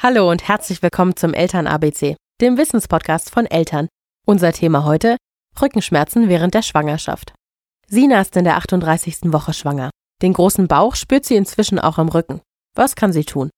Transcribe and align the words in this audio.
Hallo 0.00 0.30
und 0.30 0.46
herzlich 0.46 0.80
willkommen 0.80 1.16
zum 1.16 1.34
Eltern 1.34 1.66
ABC, 1.66 2.14
dem 2.40 2.56
Wissenspodcast 2.56 3.30
von 3.30 3.46
Eltern. 3.46 3.88
Unser 4.24 4.52
Thema 4.52 4.84
heute: 4.84 5.16
Rückenschmerzen 5.60 6.28
während 6.28 6.54
der 6.54 6.62
Schwangerschaft. 6.62 7.34
Sina 7.88 8.20
ist 8.20 8.36
in 8.36 8.44
der 8.44 8.58
38. 8.58 9.32
Woche 9.32 9.52
schwanger. 9.52 9.90
Den 10.22 10.34
großen 10.34 10.68
Bauch 10.68 10.94
spürt 10.94 11.24
sie 11.24 11.34
inzwischen 11.34 11.80
auch 11.80 11.98
im 11.98 12.08
Rücken. 12.08 12.40
Was 12.76 12.94
kann 12.94 13.12
sie 13.12 13.24
tun? 13.24 13.50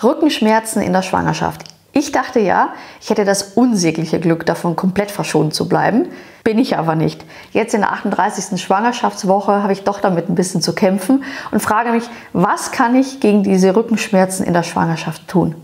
Rückenschmerzen 0.00 0.82
in 0.82 0.92
der 0.92 1.02
Schwangerschaft. 1.02 1.71
Ich 1.94 2.10
dachte 2.10 2.40
ja, 2.40 2.72
ich 3.00 3.10
hätte 3.10 3.24
das 3.24 3.52
unsägliche 3.54 4.18
Glück, 4.18 4.46
davon 4.46 4.76
komplett 4.76 5.10
verschont 5.10 5.54
zu 5.54 5.68
bleiben. 5.68 6.08
Bin 6.42 6.58
ich 6.58 6.78
aber 6.78 6.94
nicht. 6.94 7.24
Jetzt 7.52 7.74
in 7.74 7.82
der 7.82 7.92
38. 7.92 8.60
Schwangerschaftswoche 8.60 9.62
habe 9.62 9.74
ich 9.74 9.84
doch 9.84 10.00
damit 10.00 10.28
ein 10.28 10.34
bisschen 10.34 10.62
zu 10.62 10.74
kämpfen 10.74 11.22
und 11.50 11.60
frage 11.60 11.92
mich, 11.92 12.04
was 12.32 12.72
kann 12.72 12.94
ich 12.94 13.20
gegen 13.20 13.42
diese 13.42 13.76
Rückenschmerzen 13.76 14.46
in 14.46 14.54
der 14.54 14.62
Schwangerschaft 14.62 15.28
tun? 15.28 15.54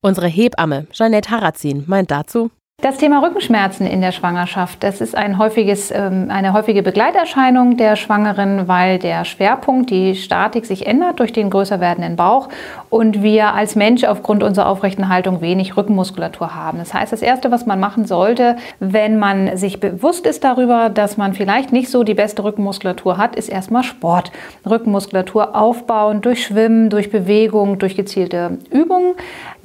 Unsere 0.00 0.28
Hebamme, 0.28 0.86
Jeanette 0.92 1.30
Harazin, 1.30 1.84
meint 1.86 2.10
dazu, 2.10 2.50
das 2.80 2.96
Thema 2.96 3.26
Rückenschmerzen 3.26 3.88
in 3.88 4.00
der 4.00 4.12
Schwangerschaft, 4.12 4.84
das 4.84 5.00
ist 5.00 5.16
ein 5.16 5.36
häufiges, 5.36 5.90
ähm, 5.90 6.26
eine 6.28 6.52
häufige 6.52 6.84
Begleiterscheinung 6.84 7.76
der 7.76 7.96
Schwangeren, 7.96 8.68
weil 8.68 9.00
der 9.00 9.24
Schwerpunkt, 9.24 9.90
die 9.90 10.14
Statik 10.14 10.64
sich 10.64 10.86
ändert 10.86 11.18
durch 11.18 11.32
den 11.32 11.50
größer 11.50 11.80
werdenden 11.80 12.14
Bauch 12.14 12.48
und 12.88 13.20
wir 13.20 13.52
als 13.52 13.74
Mensch 13.74 14.04
aufgrund 14.04 14.44
unserer 14.44 14.68
aufrechten 14.68 15.08
Haltung 15.08 15.40
wenig 15.40 15.76
Rückenmuskulatur 15.76 16.54
haben. 16.54 16.78
Das 16.78 16.94
heißt, 16.94 17.12
das 17.12 17.20
Erste, 17.20 17.50
was 17.50 17.66
man 17.66 17.80
machen 17.80 18.06
sollte, 18.06 18.54
wenn 18.78 19.18
man 19.18 19.56
sich 19.56 19.80
bewusst 19.80 20.24
ist 20.24 20.44
darüber, 20.44 20.88
dass 20.88 21.16
man 21.16 21.34
vielleicht 21.34 21.72
nicht 21.72 21.90
so 21.90 22.04
die 22.04 22.14
beste 22.14 22.44
Rückenmuskulatur 22.44 23.18
hat, 23.18 23.34
ist 23.34 23.48
erstmal 23.48 23.82
Sport. 23.82 24.30
Rückenmuskulatur 24.64 25.56
aufbauen 25.56 26.20
durch 26.20 26.44
Schwimmen, 26.44 26.90
durch 26.90 27.10
Bewegung, 27.10 27.80
durch 27.80 27.96
gezielte 27.96 28.58
Übungen. 28.70 29.14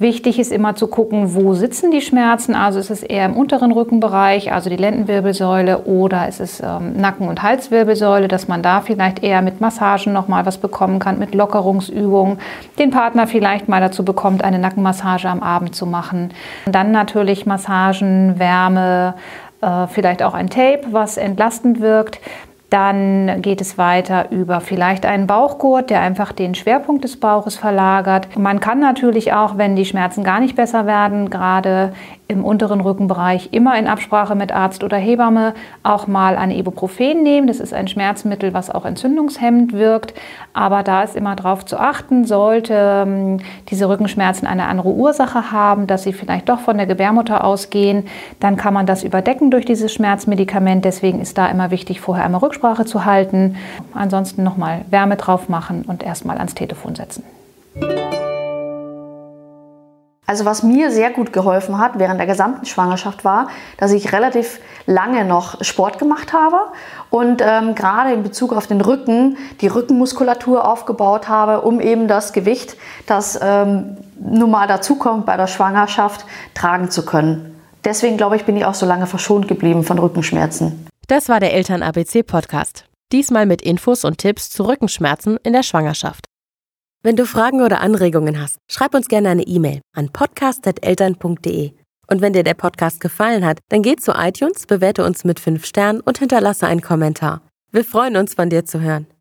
Wichtig 0.00 0.40
ist 0.40 0.50
immer 0.50 0.74
zu 0.74 0.88
gucken, 0.88 1.36
wo 1.36 1.54
sitzen 1.54 1.92
die 1.92 2.00
Schmerzen. 2.00 2.56
Also 2.56 2.80
ist 2.80 2.90
es 2.90 3.03
eher 3.04 3.26
im 3.26 3.36
unteren 3.36 3.72
Rückenbereich, 3.72 4.52
also 4.52 4.70
die 4.70 4.76
Lendenwirbelsäule, 4.76 5.84
oder 5.84 6.28
ist 6.28 6.40
es 6.40 6.60
ähm, 6.60 6.94
Nacken- 6.96 7.28
und 7.28 7.42
Halswirbelsäule, 7.42 8.28
dass 8.28 8.48
man 8.48 8.62
da 8.62 8.80
vielleicht 8.80 9.22
eher 9.22 9.42
mit 9.42 9.60
Massagen 9.60 10.12
nochmal 10.12 10.46
was 10.46 10.58
bekommen 10.58 10.98
kann, 10.98 11.18
mit 11.18 11.34
Lockerungsübungen. 11.34 12.38
Den 12.78 12.90
Partner 12.90 13.26
vielleicht 13.26 13.68
mal 13.68 13.80
dazu 13.80 14.04
bekommt, 14.04 14.44
eine 14.44 14.58
Nackenmassage 14.58 15.28
am 15.28 15.42
Abend 15.42 15.74
zu 15.74 15.86
machen. 15.86 16.32
Und 16.66 16.74
dann 16.74 16.90
natürlich 16.90 17.46
Massagen, 17.46 18.38
Wärme, 18.38 19.14
äh, 19.60 19.86
vielleicht 19.88 20.22
auch 20.22 20.34
ein 20.34 20.50
Tape, 20.50 20.82
was 20.90 21.16
entlastend 21.16 21.80
wirkt. 21.80 22.20
Dann 22.70 23.40
geht 23.40 23.60
es 23.60 23.78
weiter 23.78 24.32
über 24.32 24.60
vielleicht 24.60 25.06
einen 25.06 25.28
Bauchgurt, 25.28 25.90
der 25.90 26.00
einfach 26.00 26.32
den 26.32 26.56
Schwerpunkt 26.56 27.04
des 27.04 27.20
Bauches 27.20 27.54
verlagert. 27.56 28.36
Man 28.36 28.58
kann 28.58 28.80
natürlich 28.80 29.32
auch, 29.32 29.58
wenn 29.58 29.76
die 29.76 29.84
Schmerzen 29.84 30.24
gar 30.24 30.40
nicht 30.40 30.56
besser 30.56 30.84
werden, 30.84 31.30
gerade 31.30 31.92
im 32.26 32.42
unteren 32.42 32.80
Rückenbereich 32.80 33.50
immer 33.52 33.78
in 33.78 33.86
Absprache 33.86 34.34
mit 34.34 34.50
Arzt 34.50 34.82
oder 34.82 34.96
Hebamme 34.96 35.52
auch 35.82 36.06
mal 36.06 36.36
ein 36.36 36.50
Ibuprofen 36.50 37.22
nehmen. 37.22 37.46
Das 37.46 37.60
ist 37.60 37.74
ein 37.74 37.86
Schmerzmittel, 37.86 38.54
was 38.54 38.70
auch 38.70 38.86
entzündungshemmend 38.86 39.74
wirkt. 39.74 40.14
Aber 40.54 40.82
da 40.82 41.02
ist 41.02 41.16
immer 41.16 41.36
darauf 41.36 41.66
zu 41.66 41.78
achten, 41.78 42.24
sollte 42.24 43.04
ähm, 43.06 43.40
diese 43.68 43.90
Rückenschmerzen 43.90 44.48
eine 44.48 44.66
andere 44.66 44.88
Ursache 44.88 45.52
haben, 45.52 45.86
dass 45.86 46.04
sie 46.04 46.14
vielleicht 46.14 46.48
doch 46.48 46.60
von 46.60 46.78
der 46.78 46.86
Gebärmutter 46.86 47.44
ausgehen, 47.44 48.06
dann 48.40 48.56
kann 48.56 48.72
man 48.72 48.86
das 48.86 49.04
überdecken 49.04 49.50
durch 49.50 49.66
dieses 49.66 49.92
Schmerzmedikament. 49.92 50.84
Deswegen 50.84 51.20
ist 51.20 51.36
da 51.36 51.46
immer 51.48 51.70
wichtig, 51.70 52.00
vorher 52.00 52.24
einmal 52.24 52.40
Rücksprache 52.40 52.86
zu 52.86 53.04
halten. 53.04 53.56
Ansonsten 53.92 54.42
nochmal 54.42 54.86
Wärme 54.88 55.16
drauf 55.16 55.50
machen 55.50 55.84
und 55.86 56.02
erstmal 56.02 56.38
ans 56.38 56.54
Telefon 56.54 56.94
setzen. 56.94 57.22
Also 60.26 60.44
was 60.46 60.62
mir 60.62 60.90
sehr 60.90 61.10
gut 61.10 61.32
geholfen 61.32 61.78
hat 61.78 61.98
während 61.98 62.18
der 62.18 62.26
gesamten 62.26 62.64
Schwangerschaft 62.64 63.24
war, 63.24 63.48
dass 63.76 63.92
ich 63.92 64.12
relativ 64.12 64.60
lange 64.86 65.24
noch 65.24 65.62
Sport 65.62 65.98
gemacht 65.98 66.32
habe 66.32 66.60
und 67.10 67.42
ähm, 67.44 67.74
gerade 67.74 68.12
in 68.12 68.22
Bezug 68.22 68.52
auf 68.54 68.66
den 68.66 68.80
Rücken 68.80 69.36
die 69.60 69.66
Rückenmuskulatur 69.66 70.66
aufgebaut 70.66 71.28
habe, 71.28 71.60
um 71.60 71.80
eben 71.80 72.08
das 72.08 72.32
Gewicht, 72.32 72.76
das 73.06 73.38
ähm, 73.42 73.98
nun 74.18 74.50
mal 74.50 74.66
dazukommt 74.66 75.26
bei 75.26 75.36
der 75.36 75.46
Schwangerschaft, 75.46 76.24
tragen 76.54 76.90
zu 76.90 77.04
können. 77.04 77.60
Deswegen 77.84 78.16
glaube 78.16 78.36
ich, 78.36 78.44
bin 78.44 78.56
ich 78.56 78.64
auch 78.64 78.74
so 78.74 78.86
lange 78.86 79.06
verschont 79.06 79.46
geblieben 79.46 79.84
von 79.84 79.98
Rückenschmerzen. 79.98 80.86
Das 81.06 81.28
war 81.28 81.38
der 81.38 81.52
Eltern 81.52 81.82
ABC 81.82 82.22
Podcast. 82.22 82.86
Diesmal 83.12 83.44
mit 83.44 83.60
Infos 83.60 84.06
und 84.06 84.16
Tipps 84.16 84.48
zu 84.48 84.66
Rückenschmerzen 84.66 85.38
in 85.42 85.52
der 85.52 85.62
Schwangerschaft. 85.62 86.24
Wenn 87.04 87.16
du 87.16 87.26
Fragen 87.26 87.60
oder 87.60 87.82
Anregungen 87.82 88.40
hast, 88.40 88.56
schreib 88.66 88.94
uns 88.94 89.08
gerne 89.08 89.28
eine 89.28 89.42
E-Mail 89.42 89.82
an 89.94 90.08
podcast.eltern.de. 90.08 91.72
Und 92.06 92.22
wenn 92.22 92.32
dir 92.32 92.44
der 92.44 92.54
Podcast 92.54 92.98
gefallen 93.00 93.44
hat, 93.44 93.58
dann 93.68 93.82
geh 93.82 93.96
zu 93.96 94.12
iTunes, 94.12 94.64
bewerte 94.64 95.04
uns 95.04 95.22
mit 95.22 95.38
5 95.38 95.66
Sternen 95.66 96.00
und 96.00 96.16
hinterlasse 96.16 96.66
einen 96.66 96.80
Kommentar. 96.80 97.42
Wir 97.70 97.84
freuen 97.84 98.16
uns, 98.16 98.32
von 98.32 98.48
dir 98.48 98.64
zu 98.64 98.80
hören. 98.80 99.06